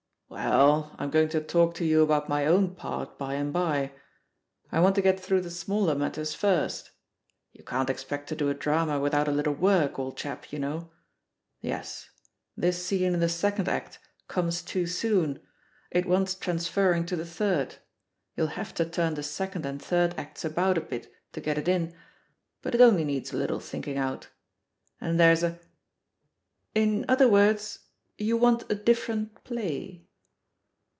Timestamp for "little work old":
9.31-10.15